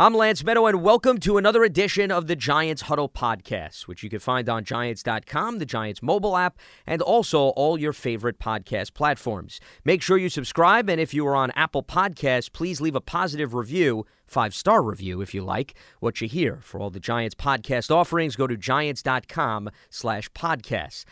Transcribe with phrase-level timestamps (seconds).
[0.00, 4.08] I'm Lance Medow, and welcome to another edition of the Giants Huddle Podcast, which you
[4.08, 9.60] can find on Giants.com, the Giants mobile app, and also all your favorite podcast platforms.
[9.84, 13.54] Make sure you subscribe, and if you are on Apple Podcasts, please leave a positive
[13.54, 16.60] review, five star review if you like what you hear.
[16.62, 21.06] For all the Giants podcast offerings, go to Giants.com slash podcasts.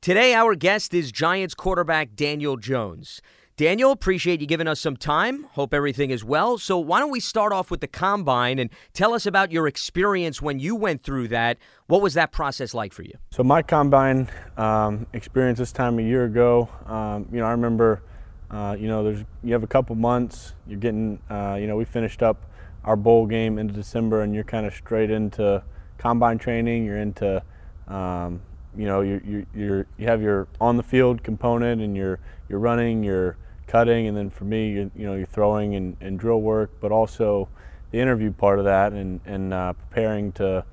[0.00, 3.22] Today, our guest is Giants quarterback Daniel Jones.
[3.58, 5.44] Daniel, appreciate you giving us some time.
[5.52, 6.56] Hope everything is well.
[6.56, 10.40] So, why don't we start off with the combine and tell us about your experience
[10.40, 11.58] when you went through that?
[11.86, 13.12] What was that process like for you?
[13.30, 18.02] So, my combine um, experience this time a year ago, um, you know, I remember,
[18.50, 20.54] uh, you know, there's you have a couple months.
[20.66, 22.46] You're getting, uh, you know, we finished up
[22.84, 25.62] our bowl game into December, and you're kind of straight into
[25.98, 26.86] combine training.
[26.86, 27.42] You're into,
[27.86, 28.40] um,
[28.76, 32.18] you know, you you you you have your on the field component, and you're
[32.48, 36.18] you're running, you're cutting, and then for me, you're, you know, you're throwing and, and
[36.18, 37.48] drill work, but also
[37.90, 40.64] the interview part of that, and and uh, preparing to,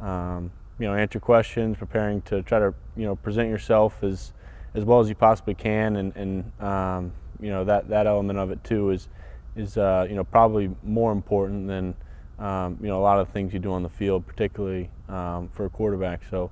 [0.00, 4.32] um, you know, answer questions, preparing to try to you know present yourself as
[4.74, 8.50] as well as you possibly can, and and um, you know that that element of
[8.50, 9.08] it too is
[9.56, 11.94] is uh, you know probably more important than
[12.38, 15.66] um, you know a lot of things you do on the field, particularly um, for
[15.66, 16.22] a quarterback.
[16.30, 16.50] So,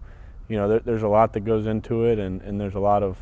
[0.49, 3.03] you know, there, there's a lot that goes into it, and, and there's a lot
[3.03, 3.19] of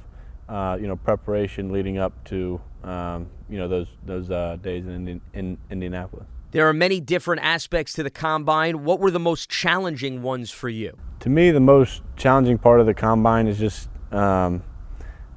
[0.48, 5.20] uh, you know preparation leading up to um, you know those those uh, days in,
[5.34, 6.27] in Indianapolis.
[6.52, 8.84] There are many different aspects to the combine.
[8.84, 10.96] What were the most challenging ones for you?
[11.20, 14.62] To me, the most challenging part of the combine is just um,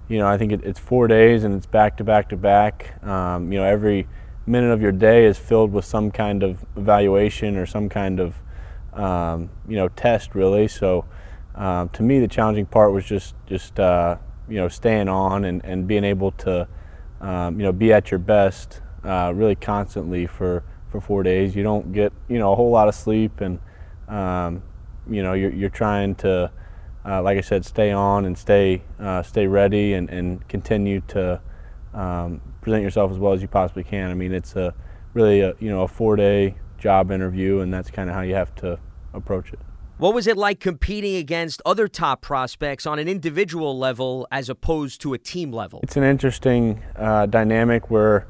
[0.07, 3.03] you know I think it, it's four days and it's back to back to back.
[3.03, 4.07] Um, you know every
[4.45, 8.35] minute of your day is filled with some kind of evaluation or some kind of
[8.93, 10.67] um, you know test really.
[10.67, 11.05] So
[11.59, 14.15] um, to me, the challenging part was just just uh,
[14.47, 16.67] you know staying on and, and being able to
[17.19, 21.55] um, you know be at your best uh, really constantly for for four days.
[21.55, 23.59] You don't get you know a whole lot of sleep and
[24.07, 24.63] um,
[25.09, 26.49] you know you're, you're trying to
[27.05, 31.41] uh, like I said stay on and stay uh, stay ready and, and continue to
[31.93, 34.09] um, present yourself as well as you possibly can.
[34.09, 34.73] I mean it's a
[35.14, 38.36] really a, you know a four day job interview and that's kind of how you
[38.36, 38.80] have to
[39.14, 39.59] approach it.
[39.99, 45.02] What was it like competing against other top prospects on an individual level as opposed
[45.02, 45.82] to a team level?
[45.83, 48.26] It's an interesting uh, dynamic where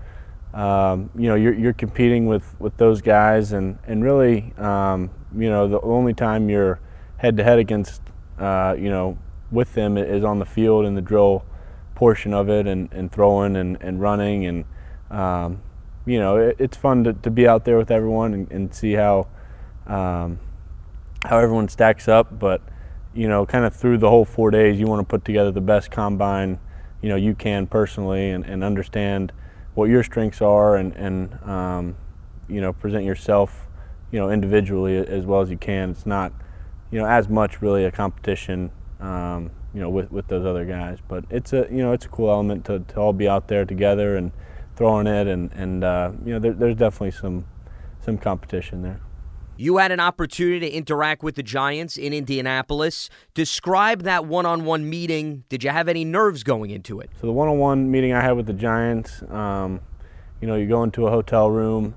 [0.56, 5.48] um, you know you're, you're, competing with, with those guys, and and really um, you
[5.48, 6.80] know the only time you're
[7.18, 8.02] head to head against
[8.40, 9.20] uh, you know
[9.52, 11.46] with them is on the field in the drill
[11.94, 14.66] portion of it, and, and throwing and, and running, and
[15.12, 15.62] um,
[16.08, 18.94] you know it, it's fun to, to be out there with everyone and, and see
[18.94, 19.28] how.
[19.86, 20.40] Um,
[21.26, 22.62] how everyone stacks up, but
[23.14, 25.62] you know, kind of through the whole four days, you want to put together the
[25.62, 26.60] best combine,
[27.02, 29.32] you know, you can personally, and, and understand
[29.74, 31.96] what your strengths are, and and um,
[32.48, 33.68] you know, present yourself,
[34.12, 35.92] you know, individually as well as you can.
[35.92, 36.32] It's not,
[36.92, 41.00] you know, as much really a competition, um, you know, with with those other guys,
[41.08, 43.66] but it's a you know, it's a cool element to, to all be out there
[43.66, 44.32] together and
[44.76, 47.46] throwing it, and and uh, you know, there, there's definitely some
[48.02, 49.02] some competition there.
[49.60, 53.10] You had an opportunity to interact with the Giants in Indianapolis.
[53.34, 55.44] Describe that one on one meeting.
[55.50, 57.10] Did you have any nerves going into it?
[57.20, 59.82] So, the one on one meeting I had with the Giants, um,
[60.40, 61.94] you know, you go into a hotel room,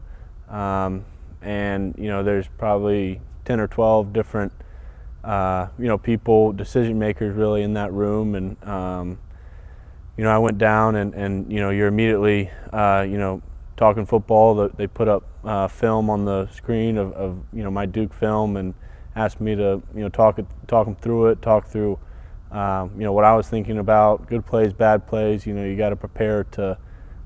[0.48, 1.04] um,
[1.40, 4.52] and, you know, there's probably 10 or 12 different,
[5.22, 8.34] uh, you know, people, decision makers really in that room.
[8.34, 9.20] And, um,
[10.16, 13.40] you know, I went down and, and you know, you're immediately, uh, you know,
[13.76, 14.68] talking football.
[14.68, 18.56] They put up uh, film on the screen of, of, you know my Duke film
[18.56, 18.74] and
[19.14, 21.98] asked me to you know talk talk them through it, talk through
[22.50, 25.46] um, you know what I was thinking about, good plays, bad plays.
[25.46, 26.78] You know you got to prepare to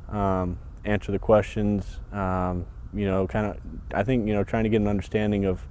[0.08, 2.00] um, answer the questions.
[2.12, 3.58] Um, you know, kind of
[3.92, 5.66] I think you know trying to get an understanding of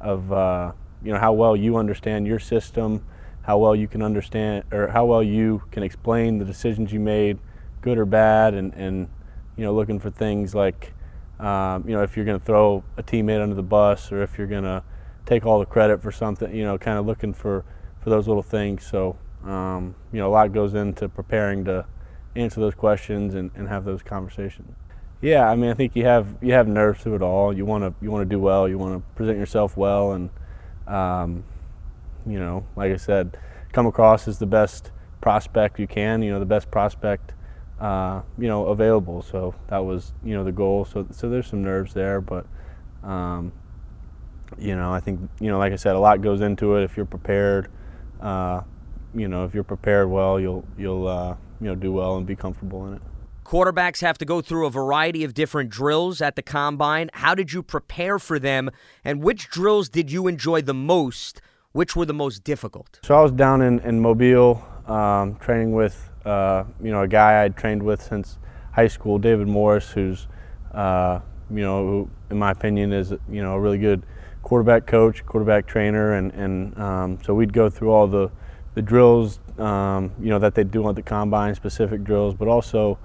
[0.00, 0.72] of uh,
[1.02, 3.04] you know how well you understand your system,
[3.42, 7.38] how well you can understand or how well you can explain the decisions you made,
[7.80, 9.08] good or bad, and and
[9.56, 10.92] you know, looking for things like,
[11.38, 14.38] um, you know, if you're going to throw a teammate under the bus or if
[14.38, 14.82] you're going to
[15.26, 17.64] take all the credit for something, you know, kind of looking for,
[18.00, 18.86] for those little things.
[18.86, 21.86] So, um, you know, a lot goes into preparing to
[22.34, 24.74] answer those questions and, and have those conversations.
[25.20, 27.56] Yeah, I mean, I think you have you have nerves through it all.
[27.56, 28.68] You want to you want to do well.
[28.68, 30.30] You want to present yourself well, and
[30.88, 31.44] um,
[32.26, 33.38] you know, like I said,
[33.70, 34.90] come across as the best
[35.20, 36.22] prospect you can.
[36.22, 37.34] You know, the best prospect
[37.80, 39.22] uh, you know, available.
[39.22, 40.84] So that was, you know, the goal.
[40.84, 42.46] So, so there's some nerves there, but,
[43.02, 43.52] um,
[44.58, 46.84] you know, I think, you know, like I said, a lot goes into it.
[46.84, 47.68] If you're prepared,
[48.20, 48.62] uh,
[49.14, 52.36] you know, if you're prepared well, you'll, you'll, uh, you know, do well and be
[52.36, 53.02] comfortable in it.
[53.44, 57.10] Quarterbacks have to go through a variety of different drills at the combine.
[57.12, 58.70] How did you prepare for them,
[59.04, 61.42] and which drills did you enjoy the most?
[61.72, 63.00] Which were the most difficult?
[63.02, 67.44] So I was down in, in Mobile um, training with uh, you know a guy
[67.44, 68.38] I'd trained with since
[68.72, 70.26] high school, David Morris, who's
[70.72, 71.20] uh,
[71.50, 74.04] you know who, in my opinion is you know a really good
[74.42, 78.30] quarterback coach, quarterback trainer, and and um, so we'd go through all the
[78.74, 82.98] the drills um, you know that they do on the combine, specific drills, but also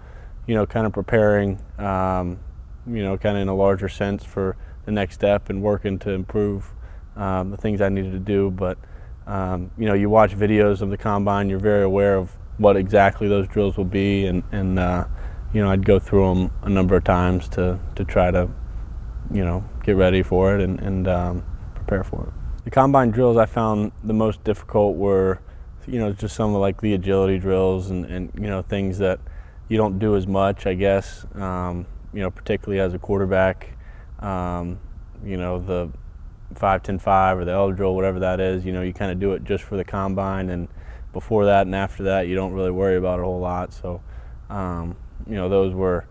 [0.47, 2.39] you know, kind of preparing, um,
[2.87, 4.55] you know, kind of in a larger sense for
[4.85, 6.73] the next step and working to improve
[7.17, 8.49] um, the things I needed to do.
[8.49, 8.77] But,
[9.27, 13.27] um, you know, you watch videos of the combine, you're very aware of what exactly
[13.27, 14.25] those drills will be.
[14.25, 15.05] And, and uh,
[15.53, 18.49] you know, I'd go through them a number of times to, to try to,
[19.31, 21.43] you know, get ready for it and, and um,
[21.75, 22.63] prepare for it.
[22.63, 25.39] The combine drills I found the most difficult were,
[25.85, 29.19] you know, just some of like the agility drills and, and you know, things that–
[29.69, 31.25] you don't do as much, I guess.
[31.35, 33.75] Um, you know, particularly as a quarterback.
[34.19, 34.79] Um,
[35.23, 35.89] you know, the
[36.55, 38.65] 5-10-5 or the L drill, whatever that is.
[38.65, 40.67] You know, you kind of do it just for the combine, and
[41.17, 43.73] before that and after that, you don't really worry about it a whole lot.
[43.73, 44.01] So,
[44.49, 44.95] um,
[45.27, 46.05] you know, those were.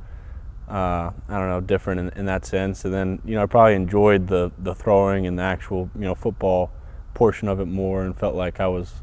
[0.69, 2.85] Uh, I don't know, different in, in, that sense.
[2.85, 6.17] And then, you know, I probably enjoyed the, the throwing and the actual, you know,
[6.17, 6.73] football
[7.15, 8.95] portion of it more and felt like I was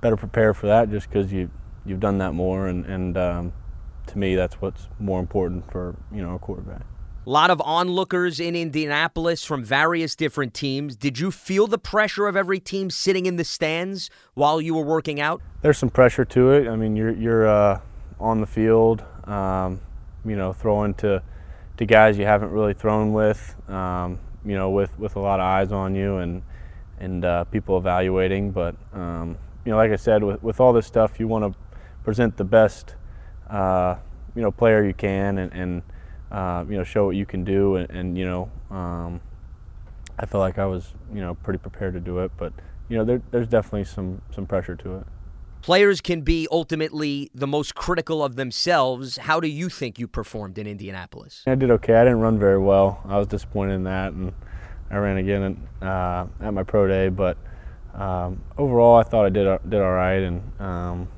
[0.00, 1.52] better prepared for that just because you,
[1.86, 2.66] you've done that more.
[2.66, 3.52] And, and um,
[4.08, 6.82] to me, that's what's more important for you know a quarterback.
[7.26, 10.94] A lot of onlookers in Indianapolis from various different teams.
[10.94, 14.84] Did you feel the pressure of every team sitting in the stands while you were
[14.84, 15.40] working out?
[15.62, 16.68] There's some pressure to it.
[16.68, 17.80] I mean, you're you're uh,
[18.20, 19.80] on the field, um,
[20.22, 21.22] you know, throwing to
[21.78, 25.46] to guys you haven't really thrown with, um, you know, with with a lot of
[25.46, 26.42] eyes on you and
[27.00, 28.50] and uh, people evaluating.
[28.50, 31.58] But um, you know, like I said, with with all this stuff, you want to
[32.04, 32.96] present the best
[33.48, 33.96] uh,
[34.36, 35.82] you know player you can and, and
[36.34, 39.20] uh, you know show what you can do and, and you know um,
[40.18, 42.52] I feel like I was you know pretty prepared to do it but
[42.88, 45.06] you know there, there's definitely some some pressure to it.
[45.62, 49.16] Players can be ultimately the most critical of themselves.
[49.16, 51.42] How do you think you performed in Indianapolis?
[51.46, 51.94] I did okay.
[51.94, 53.00] I didn't run very well.
[53.08, 54.34] I was disappointed in that, and
[54.90, 57.08] I ran again uh, at my pro day.
[57.08, 57.38] But
[57.94, 61.08] um, overall, I thought I did did all right, and um,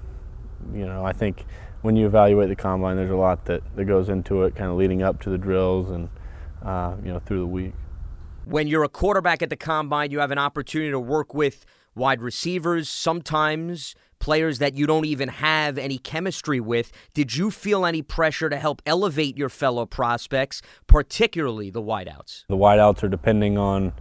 [0.73, 1.45] you know I think
[1.87, 4.77] when you evaluate the combine, there's a lot that, that goes into it, kind of
[4.77, 6.09] leading up to the drills and
[6.65, 7.73] uh, you know through the week.
[8.45, 12.21] When you're a quarterback at the combine, you have an opportunity to work with wide
[12.21, 16.91] receivers, sometimes players that you don't even have any chemistry with.
[17.15, 22.47] Did you feel any pressure to help elevate your fellow prospects, particularly the wideouts?
[22.49, 23.93] The wideouts are depending on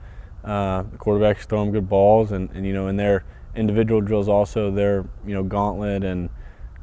[0.43, 4.71] uh, the quarterbacks throwing good balls, and, and you know in their individual drills also
[4.71, 6.29] their you know gauntlet and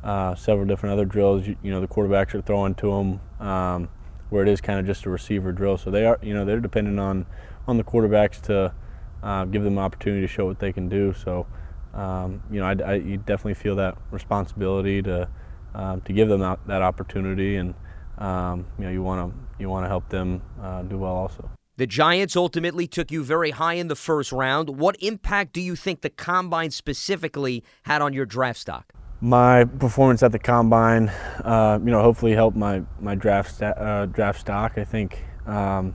[0.03, 1.47] uh, several different other drills.
[1.47, 3.89] You, you, know, the quarterbacks are throwing to them um,
[4.31, 5.79] where it is kind of just a receiver drill.
[5.79, 7.27] So they are, you know, they're dependent on
[7.69, 8.75] on the quarterbacks to
[9.23, 11.13] uh, give them an opportunity to show what they can do.
[11.13, 11.47] So,
[11.95, 15.29] um, you know, I, I, you definitely feel that responsibility to
[15.75, 17.75] um, to give them that, that opportunity, and
[18.19, 21.51] um, you know, you want to you want to help them uh, do well also.
[21.77, 24.79] The Giants ultimately took you very high in the first round.
[24.79, 28.93] What impact do you think the combine specifically had on your draft stock?
[29.23, 31.09] My performance at the combine,
[31.45, 34.77] uh, you know, hopefully helped my my draft uh, draft stock.
[34.77, 35.95] I think, um,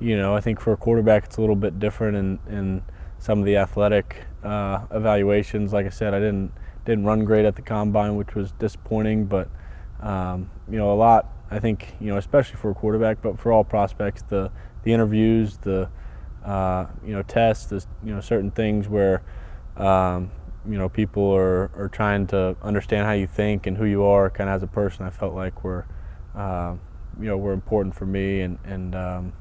[0.00, 2.82] you know, I think for a quarterback it's a little bit different in in
[3.20, 5.72] some of the athletic uh, evaluations.
[5.72, 6.52] Like I said, I didn't
[6.84, 9.26] didn't run great at the combine, which was disappointing.
[9.26, 9.48] But
[10.00, 11.32] um, you know, a lot.
[11.48, 14.50] I think you know, especially for a quarterback, but for all prospects, the
[14.82, 15.88] the interviews, the
[16.44, 19.22] uh, you know tests, the, you know certain things where
[19.76, 20.32] um,
[20.68, 24.30] you know people are, are trying to understand how you think and who you are
[24.30, 25.86] kind of as a person i felt like were
[26.36, 26.76] uh,
[27.20, 29.32] you know were important for me and and um,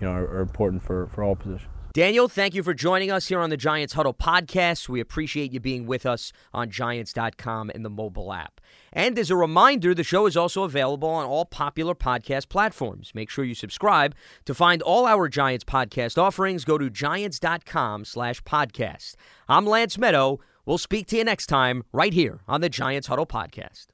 [0.00, 1.68] you know are, are, important for for all positions.
[1.94, 4.88] Daniel thank you for joining us here on the giants huddle podcast.
[4.88, 8.62] We appreciate you being with us on giants.com and the mobile app.
[8.94, 13.12] And as a reminder the show is also available on all popular podcast platforms.
[13.14, 14.14] Make sure you subscribe
[14.46, 16.64] to find all our giants podcast offerings.
[16.64, 19.16] Go to giants.com slash podcast.
[19.46, 23.26] I'm lance medow We'll speak to you next time right here on the Giants Huddle
[23.26, 23.86] Podcast.